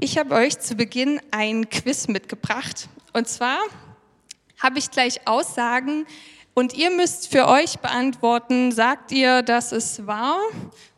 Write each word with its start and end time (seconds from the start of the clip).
Ich 0.00 0.16
habe 0.16 0.36
euch 0.36 0.60
zu 0.60 0.76
Beginn 0.76 1.20
ein 1.32 1.68
Quiz 1.68 2.06
mitgebracht. 2.06 2.88
Und 3.14 3.26
zwar 3.26 3.58
habe 4.62 4.78
ich 4.78 4.92
gleich 4.92 5.26
Aussagen 5.26 6.06
und 6.54 6.72
ihr 6.74 6.92
müsst 6.92 7.26
für 7.32 7.48
euch 7.48 7.80
beantworten, 7.80 8.70
sagt 8.70 9.10
ihr, 9.10 9.42
dass 9.42 9.72
es 9.72 10.06
wahr 10.06 10.38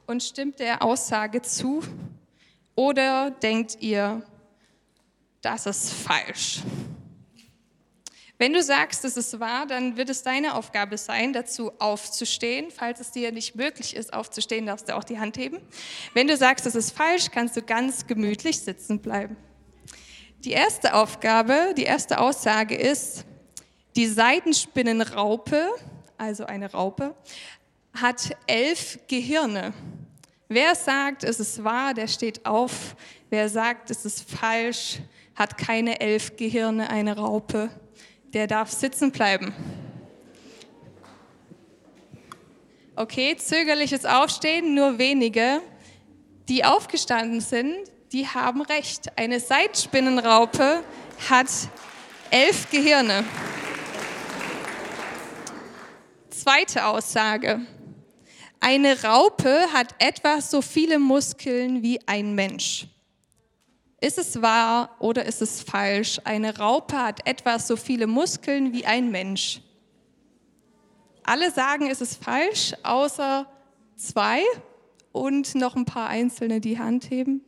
und 0.07 0.23
stimmt 0.23 0.59
der 0.59 0.83
Aussage 0.83 1.41
zu 1.41 1.83
oder 2.75 3.31
denkt 3.31 3.79
ihr, 3.81 4.23
das 5.41 5.65
ist 5.65 5.95
falsch? 5.95 6.61
Wenn 8.41 8.55
du 8.55 8.63
sagst, 8.63 9.05
es 9.05 9.19
ist 9.19 9.39
wahr, 9.39 9.67
dann 9.67 9.99
wird 9.99 10.09
es 10.09 10.23
deine 10.23 10.55
Aufgabe 10.55 10.97
sein, 10.97 11.35
dazu 11.35 11.73
aufzustehen. 11.79 12.71
Falls 12.71 12.99
es 12.99 13.11
dir 13.11 13.33
nicht 13.33 13.55
möglich 13.55 13.95
ist, 13.95 14.15
aufzustehen, 14.15 14.65
darfst 14.65 14.89
du 14.89 14.97
auch 14.97 15.05
die 15.05 15.19
Hand 15.19 15.37
heben. 15.37 15.59
Wenn 16.15 16.27
du 16.27 16.35
sagst, 16.39 16.65
es 16.65 16.75
ist 16.75 16.93
falsch, 16.93 17.31
kannst 17.31 17.59
du 17.59 17.61
ganz 17.61 18.07
gemütlich 18.07 18.59
sitzen 18.61 19.01
bleiben. 19.01 19.37
Die 20.43 20.53
erste 20.53 20.95
Aufgabe, 20.95 21.75
die 21.77 21.83
erste 21.83 22.19
Aussage 22.19 22.77
ist, 22.77 23.27
die 23.95 24.07
Seidenspinnenraupe, 24.07 25.69
also 26.17 26.47
eine 26.47 26.73
Raupe, 26.73 27.15
hat 27.93 28.35
elf 28.47 29.01
Gehirne. 29.07 29.75
Wer 30.49 30.75
sagt, 30.77 31.25
es 31.25 31.41
ist 31.41 31.63
wahr, 31.63 31.93
der 31.93 32.09
steht 32.09 32.47
auf. 32.47 32.97
Wer 33.29 33.51
sagt, 33.51 33.91
es 33.91 34.07
ist 34.07 34.31
falsch, 34.31 35.01
hat 35.35 35.59
keine 35.59 36.01
elf 36.01 36.39
Gehirne, 36.39 36.89
eine 36.89 37.19
Raupe 37.19 37.69
der 38.33 38.47
darf 38.47 38.71
sitzen 38.71 39.11
bleiben. 39.11 39.55
Okay, 42.97 43.37
zögerliches 43.37 44.05
Aufstehen, 44.05 44.75
nur 44.75 44.99
wenige. 44.99 45.63
Die 46.49 46.65
aufgestanden 46.65 47.41
sind, 47.41 47.77
die 48.13 48.27
haben 48.27 48.61
recht. 48.63 49.17
Eine 49.17 49.41
Seitspinnenraupe 49.41 50.83
hat 51.29 51.49
elf 52.31 52.69
Gehirne. 52.71 53.25
Zweite 56.29 56.87
Aussage. 56.87 57.61
Eine 58.61 59.03
Raupe 59.03 59.67
hat 59.73 59.95
etwa 59.99 60.41
so 60.41 60.61
viele 60.61 60.99
Muskeln 60.99 61.83
wie 61.83 62.01
ein 62.07 62.35
Mensch. 62.35 62.87
Ist 64.01 64.19
es 64.19 64.41
wahr 64.41 64.97
oder 64.99 65.27
ist 65.27 65.43
es 65.43 65.63
falsch? 65.63 66.21
Eine 66.25 66.57
Raupe 66.57 66.97
hat 66.97 67.27
etwa 67.27 67.59
so 67.59 67.77
viele 67.77 68.07
Muskeln 68.07 68.73
wie 68.73 68.87
ein 68.87 69.11
Mensch. 69.11 69.61
Alle 71.23 71.51
sagen, 71.51 71.91
es 71.91 72.01
ist 72.01 72.23
falsch, 72.23 72.73
außer 72.83 73.47
zwei 73.97 74.43
und 75.13 75.55
noch 75.55 75.77
ein 75.77 75.85
paar 75.85 76.09
Einzelne, 76.09 76.61
die 76.61 76.79
Hand 76.79 77.11
heben. 77.11 77.43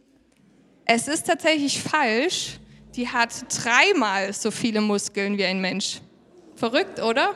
Es 0.85 1.09
ist 1.09 1.27
tatsächlich 1.27 1.83
falsch. 1.83 2.59
Die 2.97 3.09
hat 3.09 3.31
dreimal 3.49 4.35
so 4.35 4.51
viele 4.51 4.83
Muskeln 4.83 5.39
wie 5.39 5.45
ein 5.47 5.61
Mensch. 5.61 6.03
Verrückt, 6.57 7.01
oder? 7.01 7.35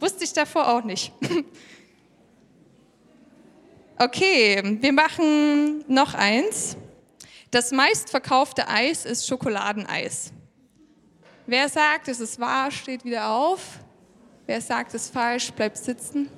Wusste 0.00 0.24
ich 0.24 0.32
davor 0.32 0.74
auch 0.74 0.84
nicht. 0.84 1.12
Okay, 3.98 4.60
wir 4.82 4.92
machen 4.92 5.82
noch 5.88 6.12
eins. 6.12 6.76
Das 7.50 7.70
meistverkaufte 7.70 8.66
Eis 8.68 9.04
ist 9.04 9.26
Schokoladeneis. 9.26 10.32
Wer 11.46 11.68
sagt, 11.68 12.08
es 12.08 12.18
ist 12.18 12.40
wahr, 12.40 12.70
steht 12.70 13.04
wieder 13.04 13.28
auf. 13.28 13.60
Wer 14.46 14.60
sagt, 14.60 14.94
es 14.94 15.04
ist 15.04 15.12
falsch, 15.12 15.52
bleibt 15.52 15.76
sitzen. 15.76 16.28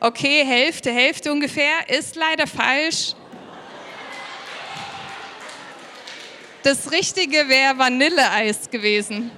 Okay, 0.00 0.44
Hälfte, 0.44 0.92
Hälfte 0.92 1.32
ungefähr, 1.32 1.88
ist 1.88 2.14
leider 2.16 2.46
falsch. 2.46 3.14
Das 6.62 6.92
Richtige 6.92 7.48
wäre 7.48 7.78
Vanilleeis 7.78 8.70
gewesen. 8.70 9.30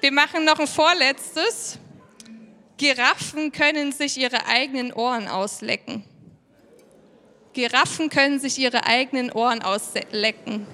Wir 0.00 0.12
machen 0.12 0.44
noch 0.44 0.58
ein 0.58 0.66
vorletztes. 0.66 1.78
Giraffen 2.78 3.52
können 3.52 3.92
sich 3.92 4.18
ihre 4.18 4.46
eigenen 4.46 4.92
Ohren 4.92 5.28
auslecken. 5.28 6.04
Giraffen 7.54 8.10
können 8.10 8.38
sich 8.38 8.58
ihre 8.58 8.84
eigenen 8.84 9.32
Ohren 9.32 9.62
auslecken. 9.62 10.66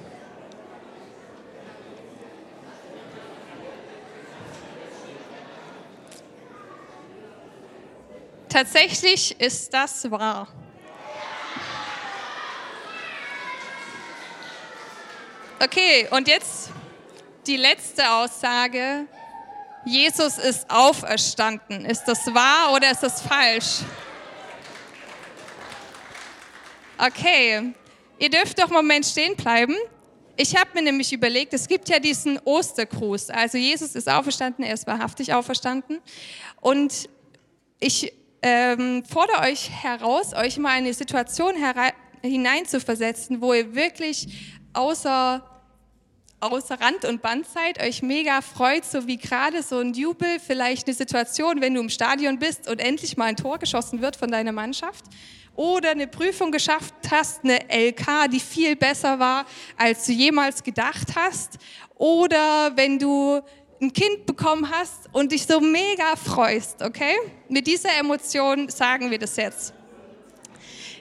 Tatsächlich 8.48 9.40
ist 9.40 9.72
das 9.72 10.10
wahr. 10.10 10.48
Okay, 15.62 16.08
und 16.10 16.26
jetzt 16.26 16.70
die 17.46 17.56
letzte 17.56 18.10
Aussage 18.10 19.06
Jesus 19.84 20.38
ist 20.38 20.70
auferstanden. 20.70 21.84
Ist 21.84 22.04
das 22.04 22.26
wahr 22.32 22.72
oder 22.74 22.90
ist 22.90 23.02
das 23.02 23.20
falsch? 23.20 23.80
Okay, 26.98 27.74
ihr 28.18 28.30
dürft 28.30 28.58
doch 28.58 28.66
einen 28.66 28.74
Moment 28.74 29.04
stehen 29.04 29.34
bleiben. 29.34 29.74
Ich 30.36 30.56
habe 30.56 30.70
mir 30.74 30.82
nämlich 30.82 31.12
überlegt, 31.12 31.52
es 31.52 31.66
gibt 31.66 31.88
ja 31.88 31.98
diesen 31.98 32.38
Ostergruß. 32.44 33.30
Also 33.30 33.58
Jesus 33.58 33.94
ist 33.94 34.08
auferstanden, 34.08 34.64
er 34.64 34.74
ist 34.74 34.86
wahrhaftig 34.86 35.34
auferstanden. 35.34 36.00
Und 36.60 37.08
ich 37.80 38.12
ähm, 38.40 39.04
fordere 39.04 39.40
euch 39.42 39.70
heraus, 39.70 40.32
euch 40.32 40.58
mal 40.58 40.78
in 40.78 40.84
eine 40.84 40.94
Situation 40.94 41.54
hineinzuversetzen, 42.22 43.40
wo 43.40 43.52
ihr 43.52 43.74
wirklich 43.74 44.28
außer 44.72 45.44
außer 46.42 46.80
Rand 46.80 47.04
und 47.04 47.22
Band 47.22 47.46
seid, 47.46 47.80
euch 47.80 48.02
mega 48.02 48.40
freut, 48.40 48.84
so 48.84 49.06
wie 49.06 49.16
gerade 49.16 49.62
so 49.62 49.78
ein 49.78 49.94
Jubel, 49.94 50.40
vielleicht 50.44 50.88
eine 50.88 50.94
Situation, 50.94 51.60
wenn 51.60 51.74
du 51.74 51.80
im 51.80 51.88
Stadion 51.88 52.38
bist 52.38 52.68
und 52.68 52.80
endlich 52.80 53.16
mal 53.16 53.26
ein 53.26 53.36
Tor 53.36 53.58
geschossen 53.58 54.02
wird 54.02 54.16
von 54.16 54.30
deiner 54.30 54.50
Mannschaft 54.50 55.04
oder 55.54 55.90
eine 55.90 56.08
Prüfung 56.08 56.50
geschafft 56.50 56.94
hast, 57.10 57.44
eine 57.44 57.60
LK, 57.70 58.28
die 58.32 58.40
viel 58.40 58.74
besser 58.74 59.18
war, 59.20 59.46
als 59.76 60.06
du 60.06 60.12
jemals 60.12 60.64
gedacht 60.64 61.14
hast 61.14 61.58
oder 61.96 62.72
wenn 62.74 62.98
du 62.98 63.40
ein 63.80 63.92
Kind 63.92 64.26
bekommen 64.26 64.68
hast 64.68 65.08
und 65.12 65.30
dich 65.30 65.46
so 65.46 65.60
mega 65.60 66.16
freust, 66.16 66.82
okay? 66.82 67.14
Mit 67.48 67.66
dieser 67.66 67.96
Emotion 67.98 68.68
sagen 68.68 69.10
wir 69.10 69.18
das 69.18 69.36
jetzt. 69.36 69.74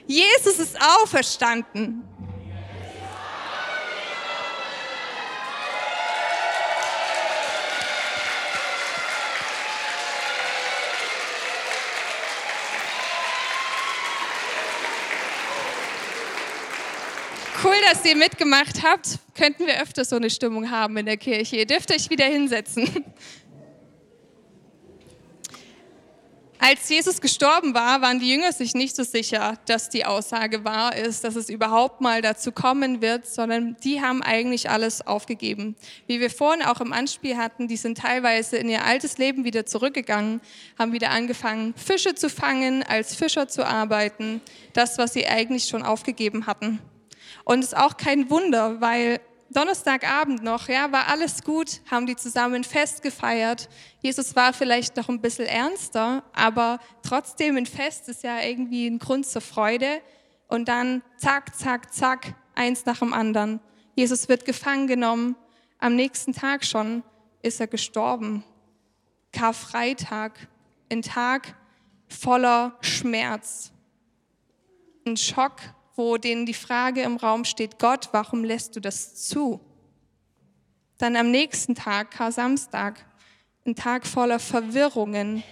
Jesus 0.06 0.58
ist 0.58 0.76
auferstanden. 0.80 2.04
Cool, 17.64 17.76
dass 17.88 18.04
ihr 18.04 18.16
mitgemacht 18.16 18.82
habt. 18.82 19.18
Könnten 19.36 19.68
wir 19.68 19.80
öfter 19.80 20.04
so 20.04 20.16
eine 20.16 20.30
Stimmung 20.30 20.68
haben 20.68 20.96
in 20.96 21.06
der 21.06 21.16
Kirche. 21.16 21.58
Ihr 21.58 21.66
dürft 21.66 21.92
euch 21.92 22.10
wieder 22.10 22.24
hinsetzen. 22.24 23.04
Als 26.58 26.88
Jesus 26.88 27.20
gestorben 27.20 27.72
war, 27.72 28.02
waren 28.02 28.18
die 28.18 28.30
Jünger 28.30 28.52
sich 28.52 28.74
nicht 28.74 28.96
so 28.96 29.04
sicher, 29.04 29.58
dass 29.66 29.90
die 29.90 30.04
Aussage 30.04 30.64
wahr 30.64 30.96
ist, 30.96 31.22
dass 31.22 31.36
es 31.36 31.48
überhaupt 31.48 32.00
mal 32.00 32.20
dazu 32.20 32.50
kommen 32.50 33.00
wird, 33.00 33.26
sondern 33.26 33.76
die 33.84 34.00
haben 34.00 34.22
eigentlich 34.24 34.68
alles 34.68 35.06
aufgegeben. 35.06 35.76
Wie 36.08 36.18
wir 36.18 36.30
vorhin 36.30 36.62
auch 36.62 36.80
im 36.80 36.92
Anspiel 36.92 37.36
hatten, 37.36 37.68
die 37.68 37.76
sind 37.76 37.98
teilweise 37.98 38.56
in 38.56 38.68
ihr 38.68 38.84
altes 38.84 39.18
Leben 39.18 39.44
wieder 39.44 39.66
zurückgegangen, 39.66 40.40
haben 40.78 40.92
wieder 40.92 41.10
angefangen, 41.10 41.74
Fische 41.76 42.16
zu 42.16 42.28
fangen, 42.28 42.82
als 42.82 43.14
Fischer 43.14 43.46
zu 43.46 43.64
arbeiten, 43.64 44.40
das, 44.72 44.98
was 44.98 45.12
sie 45.12 45.26
eigentlich 45.28 45.64
schon 45.64 45.84
aufgegeben 45.84 46.46
hatten. 46.46 46.80
Und 47.44 47.60
es 47.60 47.68
ist 47.72 47.76
auch 47.76 47.96
kein 47.96 48.30
Wunder, 48.30 48.80
weil 48.80 49.20
Donnerstagabend 49.50 50.42
noch, 50.42 50.68
ja, 50.68 50.92
war 50.92 51.08
alles 51.08 51.42
gut, 51.42 51.82
haben 51.90 52.06
die 52.06 52.16
zusammen 52.16 52.64
Fest 52.64 53.02
gefeiert. 53.02 53.68
Jesus 54.00 54.34
war 54.34 54.52
vielleicht 54.52 54.96
noch 54.96 55.08
ein 55.08 55.20
bisschen 55.20 55.46
ernster, 55.46 56.24
aber 56.32 56.78
trotzdem 57.02 57.56
ein 57.56 57.66
Fest 57.66 58.08
ist 58.08 58.22
ja 58.22 58.40
irgendwie 58.40 58.86
ein 58.86 58.98
Grund 58.98 59.26
zur 59.26 59.42
Freude. 59.42 60.00
Und 60.48 60.68
dann 60.68 61.02
zack, 61.18 61.54
zack, 61.54 61.92
zack, 61.92 62.34
eins 62.54 62.86
nach 62.86 63.00
dem 63.00 63.12
anderen. 63.12 63.60
Jesus 63.94 64.28
wird 64.28 64.44
gefangen 64.44 64.86
genommen. 64.86 65.36
Am 65.78 65.96
nächsten 65.96 66.32
Tag 66.32 66.64
schon 66.64 67.02
ist 67.42 67.60
er 67.60 67.66
gestorben. 67.66 68.44
Karfreitag, 69.32 70.32
ein 70.90 71.02
Tag 71.02 71.54
voller 72.08 72.76
Schmerz, 72.80 73.72
ein 75.06 75.16
Schock, 75.16 75.56
wo 75.96 76.16
denen 76.16 76.46
die 76.46 76.54
Frage 76.54 77.02
im 77.02 77.16
Raum 77.16 77.44
steht, 77.44 77.78
Gott, 77.78 78.08
warum 78.12 78.44
lässt 78.44 78.76
du 78.76 78.80
das 78.80 79.14
zu? 79.14 79.60
Dann 80.98 81.16
am 81.16 81.30
nächsten 81.30 81.74
Tag, 81.74 82.12
Kar 82.12 82.32
Samstag, 82.32 83.04
ein 83.66 83.74
Tag 83.74 84.06
voller 84.06 84.38
Verwirrungen, 84.38 85.42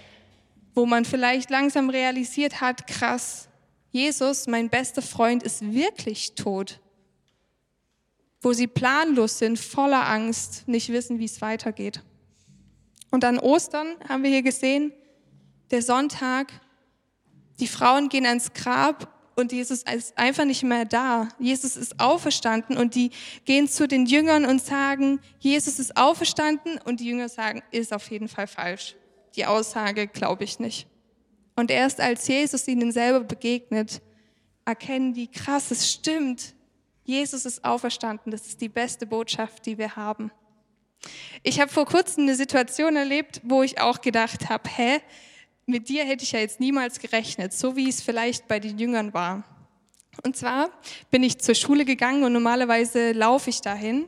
wo 0.73 0.85
man 0.85 1.05
vielleicht 1.05 1.49
langsam 1.49 1.89
realisiert 1.89 2.61
hat, 2.61 2.87
krass, 2.87 3.49
Jesus, 3.91 4.47
mein 4.47 4.69
bester 4.69 5.01
Freund, 5.01 5.43
ist 5.43 5.73
wirklich 5.73 6.35
tot. 6.35 6.79
Wo 8.41 8.53
sie 8.53 8.67
planlos 8.67 9.37
sind, 9.37 9.59
voller 9.59 10.07
Angst, 10.07 10.67
nicht 10.67 10.89
wissen, 10.89 11.19
wie 11.19 11.25
es 11.25 11.41
weitergeht. 11.41 12.01
Und 13.11 13.25
an 13.25 13.37
Ostern 13.37 13.95
haben 14.07 14.23
wir 14.23 14.29
hier 14.29 14.41
gesehen, 14.41 14.93
der 15.69 15.81
Sonntag, 15.81 16.51
die 17.59 17.67
Frauen 17.67 18.09
gehen 18.09 18.25
ans 18.25 18.53
Grab 18.53 19.20
und 19.41 19.51
Jesus 19.51 19.83
ist 19.83 20.17
einfach 20.17 20.45
nicht 20.45 20.63
mehr 20.63 20.85
da. 20.85 21.27
Jesus 21.39 21.75
ist 21.75 21.99
auferstanden 21.99 22.77
und 22.77 22.95
die 22.95 23.11
gehen 23.43 23.67
zu 23.67 23.87
den 23.87 24.05
Jüngern 24.05 24.45
und 24.45 24.61
sagen, 24.61 25.19
Jesus 25.39 25.79
ist 25.79 25.97
auferstanden 25.97 26.79
und 26.85 26.99
die 26.99 27.07
Jünger 27.07 27.27
sagen, 27.27 27.61
ist 27.71 27.93
auf 27.93 28.09
jeden 28.09 28.29
Fall 28.29 28.47
falsch. 28.47 28.95
Die 29.35 29.45
Aussage 29.45 30.07
glaube 30.07 30.43
ich 30.45 30.59
nicht. 30.59 30.87
Und 31.55 31.71
erst 31.71 31.99
als 31.99 32.27
Jesus 32.27 32.67
ihnen 32.67 32.91
selber 32.91 33.21
begegnet, 33.21 34.01
erkennen 34.65 35.13
die, 35.13 35.27
krass, 35.27 35.71
es 35.71 35.91
stimmt. 35.91 36.53
Jesus 37.03 37.45
ist 37.45 37.65
auferstanden. 37.65 38.31
Das 38.31 38.47
ist 38.47 38.61
die 38.61 38.69
beste 38.69 39.05
Botschaft, 39.05 39.65
die 39.65 39.77
wir 39.77 39.95
haben. 39.95 40.31
Ich 41.43 41.59
habe 41.59 41.71
vor 41.71 41.85
kurzem 41.85 42.23
eine 42.23 42.35
Situation 42.35 42.95
erlebt, 42.95 43.41
wo 43.43 43.63
ich 43.63 43.79
auch 43.81 44.01
gedacht 44.01 44.49
habe, 44.49 44.69
hä, 44.69 44.99
mit 45.71 45.89
dir 45.89 46.05
hätte 46.05 46.23
ich 46.23 46.33
ja 46.33 46.39
jetzt 46.39 46.59
niemals 46.59 46.99
gerechnet, 46.99 47.53
so 47.53 47.75
wie 47.75 47.89
es 47.89 48.01
vielleicht 48.01 48.47
bei 48.47 48.59
den 48.59 48.77
Jüngern 48.77 49.13
war. 49.13 49.43
Und 50.23 50.35
zwar 50.35 50.69
bin 51.09 51.23
ich 51.23 51.39
zur 51.39 51.55
Schule 51.55 51.85
gegangen 51.85 52.23
und 52.23 52.33
normalerweise 52.33 53.13
laufe 53.13 53.49
ich 53.49 53.61
dahin, 53.61 54.05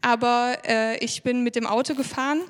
aber 0.00 0.56
äh, 0.66 0.96
ich 1.04 1.22
bin 1.22 1.42
mit 1.42 1.54
dem 1.54 1.66
Auto 1.66 1.94
gefahren 1.94 2.40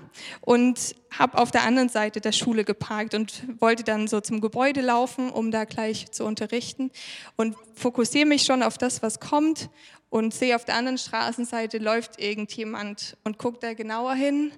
und 0.40 0.94
habe 1.10 1.36
auf 1.36 1.50
der 1.50 1.64
anderen 1.64 1.88
Seite 1.88 2.20
der 2.20 2.30
Schule 2.30 2.64
geparkt 2.64 3.14
und 3.14 3.42
wollte 3.60 3.82
dann 3.82 4.06
so 4.06 4.20
zum 4.20 4.40
Gebäude 4.40 4.80
laufen, 4.80 5.30
um 5.30 5.50
da 5.50 5.64
gleich 5.64 6.12
zu 6.12 6.24
unterrichten 6.24 6.92
und 7.36 7.56
fokussiere 7.74 8.26
mich 8.26 8.44
schon 8.44 8.62
auf 8.62 8.78
das, 8.78 9.02
was 9.02 9.18
kommt 9.18 9.68
und 10.08 10.32
sehe 10.32 10.54
auf 10.54 10.64
der 10.64 10.76
anderen 10.76 10.98
Straßenseite 10.98 11.78
läuft 11.78 12.20
irgendjemand 12.20 13.16
und 13.24 13.36
guckt 13.36 13.64
da 13.64 13.74
genauer 13.74 14.14
hin 14.14 14.52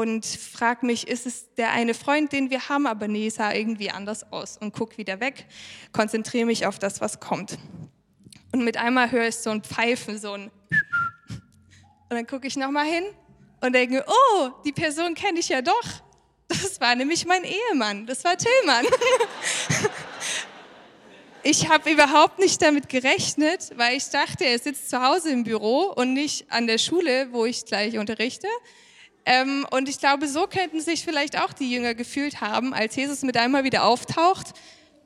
und 0.00 0.24
frage 0.24 0.86
mich, 0.86 1.08
ist 1.08 1.26
es 1.26 1.52
der 1.56 1.72
eine 1.72 1.92
Freund, 1.92 2.32
den 2.32 2.48
wir 2.48 2.70
haben, 2.70 2.86
aber 2.86 3.06
nee, 3.06 3.28
sah 3.28 3.52
irgendwie 3.52 3.90
anders 3.90 4.32
aus 4.32 4.56
und 4.56 4.72
guck 4.72 4.96
wieder 4.96 5.20
weg, 5.20 5.44
konzentriere 5.92 6.46
mich 6.46 6.64
auf 6.64 6.78
das, 6.78 7.02
was 7.02 7.20
kommt. 7.20 7.58
Und 8.50 8.64
mit 8.64 8.78
einmal 8.78 9.10
höre 9.10 9.28
ich 9.28 9.36
so 9.36 9.50
ein 9.50 9.62
Pfeifen, 9.62 10.18
so 10.18 10.32
ein 10.32 10.50
und 12.08 12.16
dann 12.16 12.26
gucke 12.26 12.46
ich 12.46 12.56
nochmal 12.56 12.86
hin 12.86 13.04
und 13.60 13.74
denke, 13.74 14.02
oh, 14.06 14.48
die 14.64 14.72
Person 14.72 15.12
kenne 15.12 15.38
ich 15.38 15.50
ja 15.50 15.60
doch. 15.60 15.84
Das 16.48 16.80
war 16.80 16.94
nämlich 16.94 17.26
mein 17.26 17.44
Ehemann, 17.44 18.06
das 18.06 18.24
war 18.24 18.38
Tillmann. 18.38 18.86
ich 21.42 21.68
habe 21.68 21.90
überhaupt 21.90 22.38
nicht 22.38 22.62
damit 22.62 22.88
gerechnet, 22.88 23.70
weil 23.76 23.98
ich 23.98 24.08
dachte, 24.08 24.46
er 24.46 24.58
sitzt 24.58 24.88
zu 24.88 25.02
Hause 25.02 25.28
im 25.28 25.44
Büro 25.44 25.92
und 25.94 26.14
nicht 26.14 26.50
an 26.50 26.66
der 26.66 26.78
Schule, 26.78 27.28
wo 27.32 27.44
ich 27.44 27.66
gleich 27.66 27.98
unterrichte. 27.98 28.48
Ähm, 29.32 29.64
und 29.70 29.88
ich 29.88 30.00
glaube, 30.00 30.26
so 30.26 30.48
könnten 30.48 30.80
sich 30.80 31.04
vielleicht 31.04 31.38
auch 31.38 31.52
die 31.52 31.70
Jünger 31.70 31.94
gefühlt 31.94 32.40
haben, 32.40 32.74
als 32.74 32.96
Jesus 32.96 33.22
mit 33.22 33.36
einmal 33.36 33.62
wieder 33.62 33.84
auftaucht, 33.84 34.54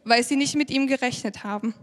weil 0.03 0.25
sie 0.25 0.37
nicht 0.37 0.55
mit 0.55 0.71
ihm 0.71 0.87
gerechnet 0.87 1.44
haben. 1.44 1.75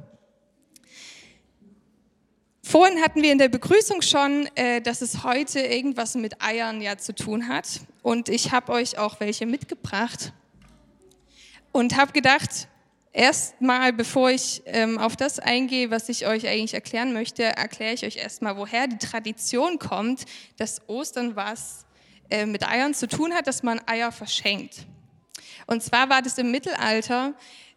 Vorhin 2.64 3.00
hatten 3.00 3.22
wir 3.22 3.32
in 3.32 3.38
der 3.38 3.50
Begrüßung 3.50 4.02
schon, 4.02 4.50
äh, 4.56 4.82
dass 4.82 5.02
es 5.02 5.24
heute 5.24 5.60
irgendwas 5.60 6.16
mit 6.16 6.42
Eiern 6.42 6.82
ja 6.82 6.98
zu 6.98 7.14
tun 7.14 7.48
hat. 7.48 7.82
Und 8.02 8.28
ich 8.28 8.52
habe 8.52 8.72
euch 8.72 8.98
auch 8.98 9.20
welche 9.20 9.46
mitgebracht 9.46 10.34
und 11.72 11.96
habe 11.96 12.12
gedacht, 12.12 12.68
erstmal, 13.14 13.94
bevor 13.94 14.32
ich 14.32 14.64
ähm, 14.66 14.98
auf 14.98 15.16
das 15.16 15.38
eingehe, 15.38 15.92
was 15.92 16.10
ich 16.10 16.26
euch 16.26 16.48
eigentlich 16.48 16.74
erklären 16.74 17.14
möchte, 17.14 17.44
erkläre 17.44 17.94
ich 17.94 18.04
euch 18.04 18.18
erstmal, 18.18 18.58
woher 18.58 18.88
die 18.88 18.98
Tradition 18.98 19.78
kommt, 19.78 20.26
dass 20.58 20.82
Ostern 20.90 21.36
was 21.36 21.86
äh, 22.32 22.46
mit 22.46 22.68
Eiern 22.68 22.94
zu 22.94 23.08
tun 23.08 23.34
hat, 23.34 23.48
dass 23.48 23.64
man 23.64 23.82
Eier 23.86 24.12
verschenkt. 24.12 24.86
Und 25.68 25.84
zwar 25.84 26.10
war 26.10 26.22
das 26.22 26.38
im 26.38 26.52
Mittelalter, 26.52 27.34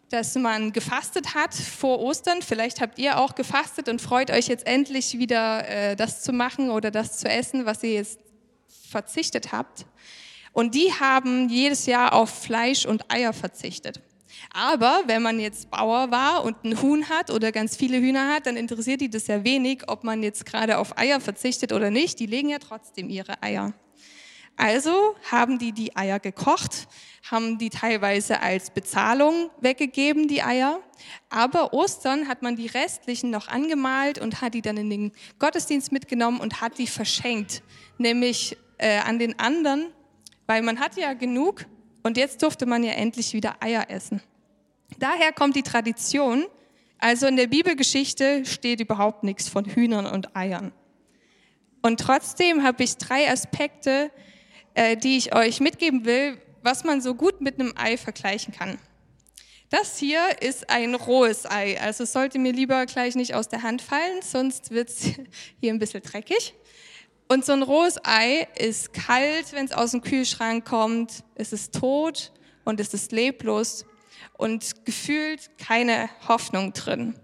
dass 0.09 0.35
man 0.35 0.71
gefastet 0.71 1.33
hat 1.33 1.53
vor 1.53 1.99
Ostern. 1.99 2.41
Vielleicht 2.41 2.81
habt 2.81 2.99
ihr 2.99 3.17
auch 3.19 3.35
gefastet 3.35 3.89
und 3.89 4.01
freut 4.01 4.31
euch 4.31 4.47
jetzt 4.47 4.67
endlich 4.67 5.17
wieder 5.17 5.67
äh, 5.67 5.95
das 5.95 6.21
zu 6.21 6.31
machen 6.31 6.69
oder 6.69 6.91
das 6.91 7.17
zu 7.17 7.27
essen, 7.27 7.65
was 7.65 7.83
ihr 7.83 7.93
jetzt 7.93 8.19
verzichtet 8.89 9.51
habt. 9.51 9.85
Und 10.53 10.75
die 10.75 10.93
haben 10.93 11.49
jedes 11.49 11.85
Jahr 11.85 12.13
auf 12.13 12.29
Fleisch 12.29 12.85
und 12.85 13.11
Eier 13.11 13.33
verzichtet. 13.33 14.01
Aber 14.53 15.03
wenn 15.05 15.21
man 15.21 15.39
jetzt 15.39 15.69
Bauer 15.69 16.11
war 16.11 16.43
und 16.43 16.63
ein 16.63 16.81
Huhn 16.81 17.09
hat 17.09 17.29
oder 17.29 17.51
ganz 17.51 17.75
viele 17.75 17.97
Hühner 17.99 18.33
hat, 18.33 18.45
dann 18.45 18.55
interessiert 18.55 19.01
die 19.01 19.09
das 19.09 19.27
ja 19.27 19.43
wenig, 19.43 19.83
ob 19.87 20.03
man 20.03 20.23
jetzt 20.23 20.45
gerade 20.45 20.77
auf 20.77 20.97
Eier 20.97 21.19
verzichtet 21.19 21.73
oder 21.73 21.89
nicht. 21.89 22.19
Die 22.19 22.25
legen 22.25 22.49
ja 22.49 22.59
trotzdem 22.59 23.09
ihre 23.09 23.41
Eier. 23.41 23.73
Also 24.57 25.15
haben 25.29 25.59
die 25.59 25.73
die 25.73 25.95
Eier 25.97 26.19
gekocht, 26.19 26.87
haben 27.29 27.57
die 27.57 27.69
teilweise 27.69 28.39
als 28.39 28.69
Bezahlung 28.69 29.49
weggegeben, 29.59 30.27
die 30.27 30.43
Eier. 30.43 30.79
Aber 31.29 31.73
Ostern 31.73 32.27
hat 32.27 32.41
man 32.41 32.55
die 32.55 32.67
restlichen 32.67 33.31
noch 33.31 33.49
angemalt 33.49 34.17
und 34.17 34.41
hat 34.41 34.53
die 34.53 34.61
dann 34.61 34.77
in 34.77 34.89
den 34.89 35.11
Gottesdienst 35.39 35.91
mitgenommen 35.91 36.39
und 36.39 36.61
hat 36.61 36.77
die 36.77 36.87
verschenkt, 36.87 37.63
nämlich 37.97 38.57
äh, 38.77 38.99
an 38.99 39.19
den 39.19 39.37
anderen, 39.39 39.87
weil 40.47 40.61
man 40.61 40.79
hat 40.79 40.95
ja 40.95 41.13
genug 41.13 41.65
und 42.03 42.17
jetzt 42.17 42.41
durfte 42.41 42.65
man 42.65 42.83
ja 42.83 42.93
endlich 42.93 43.33
wieder 43.33 43.61
Eier 43.61 43.89
essen. 43.89 44.21
Daher 44.99 45.33
kommt 45.33 45.55
die 45.55 45.63
Tradition, 45.63 46.45
also 46.99 47.27
in 47.27 47.35
der 47.35 47.47
Bibelgeschichte 47.47 48.45
steht 48.45 48.79
überhaupt 48.79 49.23
nichts 49.23 49.49
von 49.49 49.65
Hühnern 49.65 50.05
und 50.05 50.35
Eiern. 50.35 50.71
Und 51.81 51.99
trotzdem 51.99 52.63
habe 52.63 52.83
ich 52.83 52.97
drei 52.97 53.29
Aspekte, 53.29 54.11
äh, 54.75 54.95
die 54.95 55.17
ich 55.17 55.33
euch 55.33 55.59
mitgeben 55.59 56.05
will, 56.05 56.37
was 56.61 56.83
man 56.83 57.01
so 57.01 57.15
gut 57.15 57.41
mit 57.41 57.59
einem 57.59 57.73
Ei 57.75 57.97
vergleichen 57.97 58.53
kann. 58.53 58.77
Das 59.69 59.97
hier 59.97 60.41
ist 60.41 60.69
ein 60.69 60.93
rohes 60.93 61.45
Ei, 61.49 61.79
also 61.81 62.05
sollte 62.05 62.37
mir 62.37 62.53
lieber 62.53 62.85
gleich 62.85 63.15
nicht 63.15 63.33
aus 63.33 63.47
der 63.47 63.63
Hand 63.63 63.81
fallen, 63.81 64.21
sonst 64.21 64.71
wird 64.71 64.89
es 64.89 65.03
hier 65.59 65.73
ein 65.73 65.79
bisschen 65.79 66.03
dreckig. 66.03 66.53
Und 67.27 67.43
so 67.43 67.53
ein 67.53 67.63
rohes 67.63 67.99
Ei 68.03 68.47
ist 68.57 68.93
kalt, 68.93 69.53
wenn 69.53 69.65
es 69.65 69.71
aus 69.71 69.91
dem 69.91 70.01
Kühlschrank 70.01 70.65
kommt, 70.65 71.23
es 71.33 71.51
ist 71.51 71.73
tot 71.73 72.31
und 72.63 72.79
es 72.79 72.93
ist 72.93 73.11
leblos 73.11 73.85
und 74.37 74.85
gefühlt 74.85 75.57
keine 75.57 76.09
Hoffnung 76.27 76.73
drin. 76.73 77.15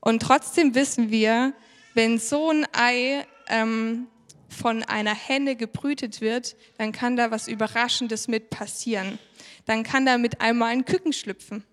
Und 0.00 0.22
trotzdem 0.22 0.74
wissen 0.74 1.10
wir, 1.10 1.54
wenn 1.94 2.18
so 2.18 2.50
ein 2.50 2.66
Ei 2.72 3.24
ähm, 3.48 4.08
von 4.52 4.82
einer 4.84 5.14
Henne 5.14 5.56
gebrütet 5.56 6.20
wird, 6.20 6.56
dann 6.78 6.92
kann 6.92 7.16
da 7.16 7.30
was 7.30 7.48
Überraschendes 7.48 8.28
mit 8.28 8.50
passieren. 8.50 9.18
Dann 9.64 9.82
kann 9.82 10.06
da 10.06 10.18
mit 10.18 10.40
einmal 10.40 10.72
ein 10.72 10.84
Küken 10.84 11.12
schlüpfen. 11.12 11.64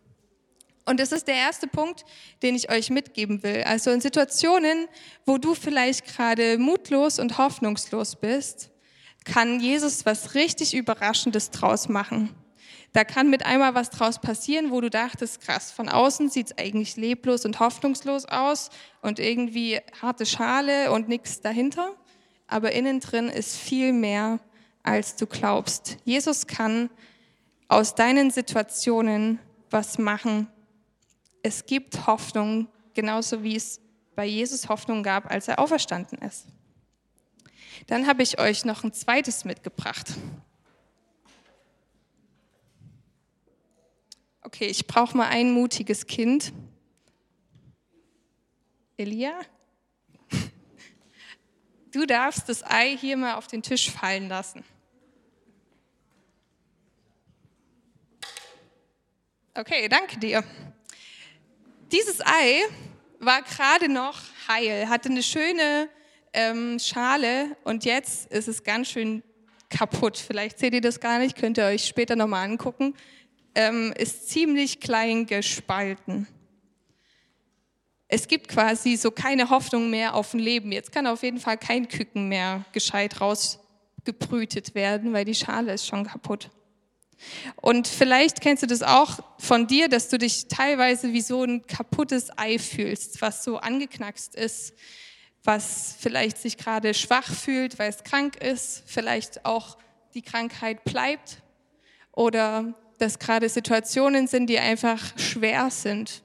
Und 0.86 1.00
das 1.00 1.12
ist 1.12 1.28
der 1.28 1.36
erste 1.36 1.68
Punkt, 1.68 2.04
den 2.42 2.56
ich 2.56 2.72
euch 2.72 2.90
mitgeben 2.90 3.44
will. 3.44 3.64
Also 3.64 3.92
in 3.92 4.02
Situationen, 4.02 4.88
wo 5.26 5.38
du 5.38 5.54
vielleicht 5.54 6.06
gerade 6.08 6.58
mutlos 6.58 7.20
und 7.20 7.38
hoffnungslos 7.38 8.16
bist, 8.16 8.72
kann 9.24 9.60
Jesus 9.60 10.06
was 10.08 10.34
richtig 10.34 10.74
Überraschendes 10.74 11.52
draus 11.52 11.90
machen. 11.90 12.34
Da 12.92 13.04
kann 13.04 13.30
mit 13.30 13.46
einmal 13.46 13.76
was 13.76 13.92
draus 13.92 14.20
passieren, 14.20 14.72
wo 14.72 14.82
du 14.82 14.90
dachtest, 14.90 15.42
krass, 15.42 15.72
von 15.72 15.90
außen 15.90 16.30
sieht 16.30 16.48
es 16.48 16.58
eigentlich 16.58 16.96
leblos 16.96 17.46
und 17.46 17.60
hoffnungslos 17.60 18.26
aus 18.26 18.70
und 19.04 19.20
irgendwie 19.20 19.80
harte 20.02 20.26
Schale 20.26 20.92
und 20.92 21.08
nichts 21.08 21.42
dahinter 21.42 21.96
aber 22.50 22.72
innen 22.72 23.00
drin 23.00 23.30
ist 23.30 23.56
viel 23.56 23.94
mehr, 23.94 24.40
als 24.84 25.16
du 25.16 25.28
glaubst. 25.28 25.98
Jesus 26.04 26.48
kann 26.48 26.90
aus 27.68 27.94
deinen 27.96 28.32
Situationen 28.32 29.40
was 29.70 30.00
machen. 30.00 30.48
Es 31.44 31.66
gibt 31.66 32.08
Hoffnung, 32.08 32.68
genauso 32.96 33.44
wie 33.44 33.56
es 33.56 33.80
bei 34.16 34.26
Jesus 34.26 34.68
Hoffnung 34.68 35.04
gab, 35.04 35.30
als 35.30 35.48
er 35.48 35.60
auferstanden 35.60 36.18
ist. 36.20 36.48
Dann 37.88 38.08
habe 38.08 38.24
ich 38.24 38.40
euch 38.40 38.66
noch 38.66 38.84
ein 38.84 38.94
zweites 38.94 39.46
mitgebracht. 39.46 40.14
Okay, 44.42 44.66
ich 44.66 44.88
brauche 44.88 45.16
mal 45.16 45.28
ein 45.28 45.52
mutiges 45.52 46.08
Kind. 46.08 46.52
Elia? 48.98 49.40
Du 51.92 52.06
darfst 52.06 52.48
das 52.48 52.64
Ei 52.64 52.96
hier 52.98 53.18
mal 53.18 53.36
auf 53.36 53.48
den 53.48 53.64
Tisch 53.64 53.90
fallen 53.90 54.30
lassen. 54.30 54.64
Okay, 59.56 59.90
danke 59.90 60.18
dir. 60.20 60.44
Dieses 61.92 62.22
Ei 62.22 62.62
war 63.20 63.42
gerade 63.42 63.90
noch 63.90 64.22
heil, 64.48 64.88
hatte 64.88 65.10
eine 65.10 65.24
schöne 65.24 65.90
ähm, 66.34 66.78
Schale 66.80 67.58
und 67.64 67.84
jetzt 67.84 68.32
ist 68.32 68.48
es 68.48 68.64
ganz 68.64 68.90
schön 68.90 69.24
kaputt. 69.70 70.18
Vielleicht 70.18 70.60
seht 70.60 70.74
ihr 70.74 70.82
das 70.82 71.00
gar 71.00 71.20
nicht, 71.20 71.36
könnt 71.36 71.58
ihr 71.58 71.66
euch 71.66 71.86
später 71.86 72.16
nochmal 72.16 72.46
angucken. 72.46 72.96
ähm, 73.56 73.94
ist 73.98 74.30
ziemlich 74.30 74.80
klein 74.80 75.26
gespalten. 75.26 76.28
Es 78.12 78.28
gibt 78.28 78.48
quasi 78.48 78.96
so 78.98 79.12
keine 79.12 79.52
Hoffnung 79.52 79.92
mehr 79.92 80.16
auf 80.16 80.34
ein 80.34 80.40
Leben. 80.40 80.72
Jetzt 80.72 80.92
kann 80.92 81.06
auf 81.06 81.22
jeden 81.22 81.40
Fall 81.40 81.58
kein 81.58 81.88
Küken 81.88 82.28
mehr 82.28 82.66
gescheit 82.72 83.22
rausgebrütet 83.22 84.74
werden, 84.74 85.14
weil 85.14 85.26
die 85.26 85.36
Schale 85.36 85.74
ist 85.74 85.86
schon 85.86 86.08
kaputt. 86.08 86.50
Und 87.58 87.88
vielleicht 87.88 88.42
kennst 88.42 88.64
du 88.64 88.68
das 88.68 88.82
auch 88.82 89.20
von 89.38 89.68
dir, 89.68 89.90
dass 89.90 90.10
du 90.10 90.18
dich 90.18 90.48
teilweise 90.48 91.14
wie 91.14 91.22
so 91.22 91.44
ein 91.44 91.68
kaputtes 91.68 92.36
Ei 92.36 92.58
fühlst, 92.58 93.22
was 93.22 93.44
so 93.44 93.58
angeknackst 93.58 94.34
ist, 94.34 94.74
was 95.44 95.96
vielleicht 96.00 96.40
sich 96.40 96.58
gerade 96.58 96.96
schwach 96.96 97.32
fühlt, 97.32 97.78
weil 97.78 97.92
es 97.92 98.04
krank 98.04 98.38
ist, 98.38 98.82
vielleicht 98.88 99.46
auch 99.46 99.78
die 100.16 100.24
Krankheit 100.24 100.84
bleibt 100.84 101.44
oder 102.12 102.74
dass 102.98 103.20
gerade 103.20 103.48
Situationen 103.50 104.26
sind, 104.26 104.48
die 104.48 104.58
einfach 104.58 105.18
schwer 105.20 105.70
sind. 105.70 106.24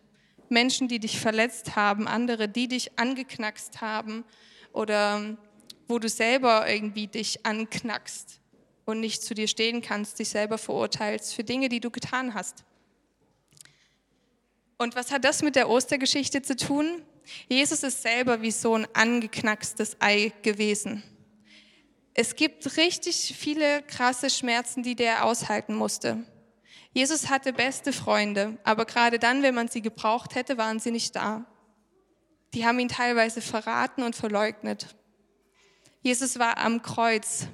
Menschen, 0.55 0.89
die 0.89 0.99
dich 0.99 1.21
verletzt 1.21 1.77
haben, 1.77 2.09
andere, 2.09 2.49
die 2.49 2.69
dich 2.69 2.99
angeknackst 2.99 3.83
haben 3.83 4.25
oder 4.73 5.37
wo 5.87 5.99
du 5.99 6.09
selber 6.09 6.67
irgendwie 6.67 7.09
dich 7.09 7.45
anknackst 7.45 8.41
und 8.87 9.01
nicht 9.01 9.23
zu 9.23 9.35
dir 9.35 9.49
stehen 9.49 9.83
kannst, 9.83 10.19
dich 10.19 10.31
selber 10.31 10.57
verurteilst 10.57 11.35
für 11.35 11.45
Dinge, 11.45 11.69
die 11.69 11.81
du 11.81 11.91
getan 11.91 12.33
hast. 12.33 12.65
Und 14.79 14.97
was 14.97 15.13
hat 15.13 15.25
das 15.25 15.43
mit 15.43 15.57
der 15.57 15.69
Ostergeschichte 15.69 16.41
zu 16.41 16.57
tun? 16.57 17.03
Jesus 17.49 17.83
ist 17.83 18.03
selber 18.03 18.43
wie 18.43 18.51
so 18.51 18.75
ein 18.75 18.87
angeknackstes 18.95 19.97
Ei 20.01 20.33
gewesen. 20.43 21.03
Es 22.15 22.37
gibt 22.37 22.77
richtig 22.77 23.35
viele 23.37 23.83
krasse 23.83 24.31
Schmerzen, 24.31 24.83
die 24.83 24.95
der 24.95 25.25
aushalten 25.25 25.75
musste. 25.75 26.25
Jesus 26.95 27.29
hatte 27.29 27.53
beste 27.53 27.93
Freunde, 27.93 28.57
aber 28.63 28.85
gerade 28.85 29.19
dann, 29.19 29.43
wenn 29.43 29.55
man 29.55 29.67
sie 29.67 29.83
gebraucht 29.83 30.37
hätte, 30.37 30.57
waren 30.59 30.79
sie 30.79 30.93
nicht 30.93 31.17
da. 31.17 31.45
Die 32.55 32.65
haben 32.65 32.79
ihn 32.79 32.89
teilweise 32.89 33.41
verraten 33.41 34.05
und 34.05 34.15
verleugnet. 34.15 34.95
Jesus 36.03 36.39
war 36.39 36.57
am 36.59 36.83
Kreuz 36.83 37.49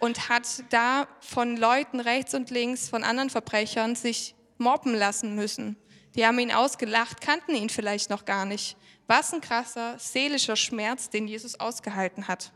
und 0.00 0.30
hat 0.30 0.64
da 0.70 1.06
von 1.20 1.58
Leuten 1.58 2.00
rechts 2.00 2.32
und 2.32 2.48
links, 2.48 2.88
von 2.88 3.04
anderen 3.04 3.28
Verbrechern 3.28 3.94
sich 3.94 4.34
mobben 4.56 4.94
lassen 4.94 5.34
müssen. 5.34 5.76
Die 6.14 6.24
haben 6.24 6.38
ihn 6.38 6.50
ausgelacht, 6.50 7.20
kannten 7.20 7.54
ihn 7.54 7.68
vielleicht 7.68 8.08
noch 8.08 8.24
gar 8.24 8.46
nicht. 8.46 8.78
Was 9.06 9.34
ein 9.34 9.42
krasser 9.42 9.98
seelischer 9.98 10.56
Schmerz, 10.56 11.10
den 11.10 11.28
Jesus 11.28 11.60
ausgehalten 11.60 12.26
hat. 12.26 12.52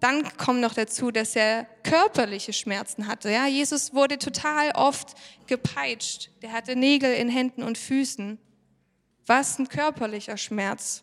Dann 0.00 0.36
kommt 0.36 0.60
noch 0.60 0.74
dazu, 0.74 1.10
dass 1.10 1.36
er 1.36 1.64
körperliche 1.82 2.52
Schmerzen 2.52 3.06
hatte. 3.06 3.30
Ja, 3.30 3.46
Jesus 3.46 3.94
wurde 3.94 4.18
total 4.18 4.70
oft 4.72 5.14
gepeitscht. 5.46 6.30
Der 6.42 6.52
hatte 6.52 6.76
Nägel 6.76 7.14
in 7.14 7.28
Händen 7.28 7.62
und 7.62 7.78
Füßen. 7.78 8.38
Was 9.24 9.58
ein 9.58 9.68
körperlicher 9.68 10.36
Schmerz. 10.36 11.02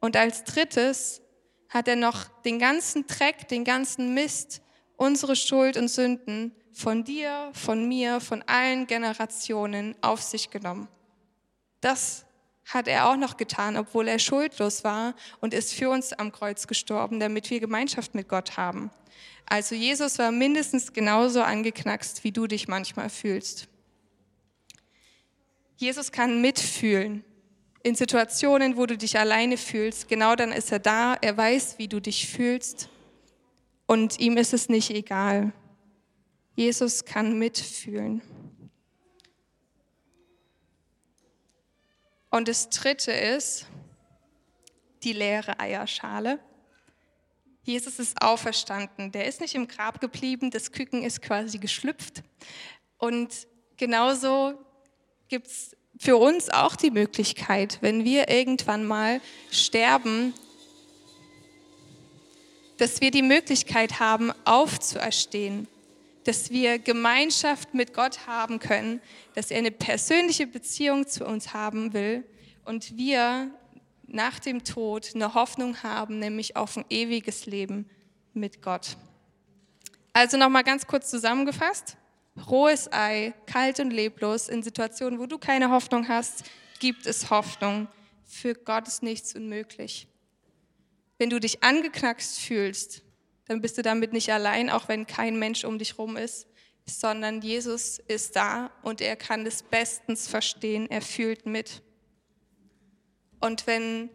Und 0.00 0.16
als 0.16 0.44
drittes 0.44 1.22
hat 1.68 1.88
er 1.88 1.96
noch 1.96 2.24
den 2.44 2.58
ganzen 2.58 3.06
Dreck, 3.06 3.48
den 3.48 3.64
ganzen 3.64 4.14
Mist, 4.14 4.62
unsere 4.96 5.36
Schuld 5.36 5.76
und 5.76 5.88
Sünden 5.88 6.54
von 6.72 7.04
dir, 7.04 7.50
von 7.52 7.88
mir, 7.88 8.20
von 8.20 8.42
allen 8.46 8.86
Generationen 8.86 9.94
auf 10.02 10.22
sich 10.22 10.50
genommen. 10.50 10.88
Das 11.80 12.24
hat 12.72 12.88
er 12.88 13.08
auch 13.08 13.16
noch 13.16 13.36
getan, 13.36 13.76
obwohl 13.76 14.08
er 14.08 14.18
schuldlos 14.18 14.84
war 14.84 15.14
und 15.40 15.54
ist 15.54 15.74
für 15.74 15.90
uns 15.90 16.12
am 16.12 16.32
Kreuz 16.32 16.66
gestorben, 16.66 17.20
damit 17.20 17.50
wir 17.50 17.60
Gemeinschaft 17.60 18.14
mit 18.14 18.28
Gott 18.28 18.56
haben. 18.56 18.90
Also 19.46 19.74
Jesus 19.74 20.18
war 20.18 20.30
mindestens 20.30 20.92
genauso 20.92 21.42
angeknackst, 21.42 22.22
wie 22.22 22.30
du 22.30 22.46
dich 22.46 22.68
manchmal 22.68 23.10
fühlst. 23.10 23.66
Jesus 25.76 26.12
kann 26.12 26.40
mitfühlen 26.40 27.24
in 27.82 27.94
Situationen, 27.94 28.76
wo 28.76 28.86
du 28.86 28.96
dich 28.96 29.18
alleine 29.18 29.56
fühlst, 29.56 30.08
genau 30.08 30.36
dann 30.36 30.52
ist 30.52 30.70
er 30.70 30.78
da, 30.78 31.16
er 31.20 31.36
weiß, 31.36 31.78
wie 31.78 31.88
du 31.88 32.00
dich 32.00 32.28
fühlst 32.28 32.88
und 33.86 34.20
ihm 34.20 34.36
ist 34.36 34.52
es 34.52 34.68
nicht 34.68 34.90
egal. 34.90 35.52
Jesus 36.54 37.04
kann 37.04 37.38
mitfühlen. 37.38 38.20
Und 42.30 42.46
das 42.48 42.70
Dritte 42.70 43.12
ist 43.12 43.66
die 45.02 45.12
leere 45.12 45.58
Eierschale. 45.58 46.38
Jesus 47.62 47.98
ist 47.98 48.22
auferstanden. 48.22 49.12
Der 49.12 49.26
ist 49.26 49.40
nicht 49.40 49.54
im 49.54 49.68
Grab 49.68 50.00
geblieben, 50.00 50.50
das 50.50 50.72
Küken 50.72 51.02
ist 51.02 51.22
quasi 51.22 51.58
geschlüpft. 51.58 52.22
Und 52.98 53.46
genauso 53.76 54.54
gibt 55.28 55.48
es 55.48 55.76
für 55.98 56.16
uns 56.16 56.48
auch 56.48 56.76
die 56.76 56.90
Möglichkeit, 56.90 57.78
wenn 57.80 58.04
wir 58.04 58.28
irgendwann 58.28 58.86
mal 58.86 59.20
sterben, 59.50 60.32
dass 62.78 63.00
wir 63.00 63.10
die 63.10 63.22
Möglichkeit 63.22 64.00
haben, 64.00 64.32
aufzuerstehen, 64.46 65.68
dass 66.24 66.50
wir 66.50 66.78
Gemeinschaft 66.78 67.74
mit 67.74 67.94
Gott 67.94 68.26
haben 68.26 68.58
können, 68.58 69.00
dass 69.34 69.50
er 69.50 69.58
eine 69.58 69.70
persönliche 69.70 70.46
Beziehung 70.46 71.06
zu 71.06 71.24
uns 71.24 71.54
haben 71.54 71.92
will 71.92 72.24
und 72.64 72.96
wir 72.96 73.50
nach 74.06 74.38
dem 74.38 74.64
Tod 74.64 75.12
eine 75.14 75.34
Hoffnung 75.34 75.82
haben, 75.82 76.18
nämlich 76.18 76.56
auf 76.56 76.76
ein 76.76 76.84
ewiges 76.90 77.46
Leben 77.46 77.88
mit 78.34 78.60
Gott. 78.60 78.96
Also 80.12 80.36
nochmal 80.36 80.64
ganz 80.64 80.86
kurz 80.86 81.10
zusammengefasst 81.10 81.96
rohes 82.48 82.92
Ei, 82.92 83.34
kalt 83.46 83.80
und 83.80 83.90
leblos, 83.90 84.48
in 84.48 84.62
Situationen, 84.62 85.18
wo 85.18 85.26
du 85.26 85.38
keine 85.38 85.70
Hoffnung 85.70 86.08
hast, 86.08 86.44
gibt 86.78 87.06
es 87.06 87.30
Hoffnung. 87.30 87.88
Für 88.24 88.54
Gott 88.54 88.88
ist 88.88 89.02
nichts 89.02 89.34
unmöglich. 89.34 90.06
Wenn 91.18 91.30
du 91.30 91.40
dich 91.40 91.62
angeknackst 91.62 92.38
fühlst, 92.38 93.02
dann 93.50 93.60
bist 93.60 93.76
du 93.76 93.82
damit 93.82 94.12
nicht 94.12 94.32
allein, 94.32 94.70
auch 94.70 94.86
wenn 94.86 95.08
kein 95.08 95.36
Mensch 95.36 95.64
um 95.64 95.76
dich 95.76 95.98
rum 95.98 96.16
ist, 96.16 96.46
sondern 96.86 97.40
Jesus 97.40 97.98
ist 97.98 98.36
da 98.36 98.70
und 98.84 99.00
er 99.00 99.16
kann 99.16 99.44
es 99.44 99.64
bestens 99.64 100.28
verstehen, 100.28 100.88
er 100.88 101.02
fühlt 101.02 101.46
mit. 101.46 101.82
Und 103.40 103.66
wenn 103.66 104.08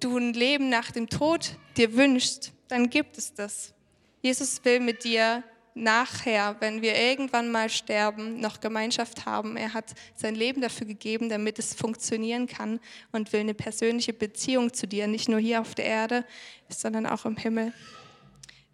du 0.00 0.16
ein 0.16 0.32
Leben 0.32 0.70
nach 0.70 0.90
dem 0.90 1.06
Tod 1.10 1.58
dir 1.76 1.96
wünschst, 1.96 2.54
dann 2.68 2.88
gibt 2.88 3.18
es 3.18 3.34
das. 3.34 3.74
Jesus 4.22 4.64
will 4.64 4.80
mit 4.80 5.04
dir 5.04 5.44
nachher, 5.74 6.56
wenn 6.60 6.80
wir 6.80 6.98
irgendwann 6.98 7.50
mal 7.50 7.68
sterben, 7.68 8.40
noch 8.40 8.58
Gemeinschaft 8.58 9.26
haben. 9.26 9.58
Er 9.58 9.74
hat 9.74 9.92
sein 10.14 10.34
Leben 10.34 10.62
dafür 10.62 10.86
gegeben, 10.86 11.28
damit 11.28 11.58
es 11.58 11.74
funktionieren 11.74 12.46
kann 12.46 12.80
und 13.12 13.34
will 13.34 13.40
eine 13.40 13.52
persönliche 13.52 14.14
Beziehung 14.14 14.72
zu 14.72 14.88
dir, 14.88 15.06
nicht 15.08 15.28
nur 15.28 15.40
hier 15.40 15.60
auf 15.60 15.74
der 15.74 15.84
Erde, 15.84 16.24
sondern 16.70 17.04
auch 17.04 17.26
im 17.26 17.36
Himmel. 17.36 17.74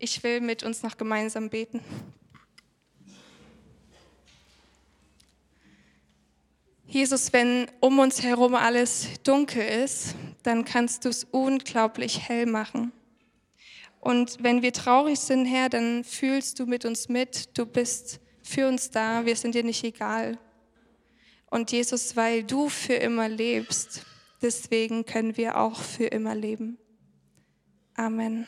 Ich 0.04 0.22
will 0.22 0.42
mit 0.42 0.62
uns 0.62 0.82
noch 0.82 0.98
gemeinsam 0.98 1.48
beten. 1.48 1.80
Jesus, 6.86 7.32
wenn 7.32 7.68
um 7.80 7.98
uns 7.98 8.22
herum 8.22 8.54
alles 8.54 9.08
dunkel 9.22 9.66
ist, 9.66 10.14
dann 10.42 10.66
kannst 10.66 11.06
du 11.06 11.08
es 11.08 11.24
unglaublich 11.24 12.28
hell 12.28 12.44
machen. 12.44 12.92
Und 13.98 14.42
wenn 14.42 14.60
wir 14.60 14.74
traurig 14.74 15.18
sind, 15.18 15.46
Herr, 15.46 15.70
dann 15.70 16.04
fühlst 16.04 16.60
du 16.60 16.66
mit 16.66 16.84
uns 16.84 17.08
mit. 17.08 17.56
Du 17.56 17.64
bist 17.64 18.20
für 18.42 18.68
uns 18.68 18.90
da. 18.90 19.24
Wir 19.24 19.36
sind 19.36 19.54
dir 19.54 19.64
nicht 19.64 19.84
egal. 19.84 20.38
Und 21.48 21.72
Jesus, 21.72 22.14
weil 22.14 22.44
du 22.44 22.68
für 22.68 22.92
immer 22.92 23.30
lebst, 23.30 24.04
deswegen 24.42 25.06
können 25.06 25.38
wir 25.38 25.58
auch 25.58 25.80
für 25.80 26.08
immer 26.08 26.34
leben. 26.34 26.76
Amen. 27.94 28.46